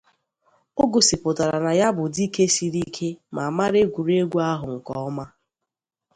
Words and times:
O 0.81 0.83
gosiputara 0.91 1.57
na 1.65 1.71
ya 1.79 1.87
bu 1.95 2.03
dike 2.15 2.43
siri 2.55 2.81
ike 2.87 3.09
ma 3.35 3.43
mara 3.57 3.77
egwuregwu 3.85 4.37
ahu 4.51 4.67
nke 4.77 4.91
oma. 5.07 5.25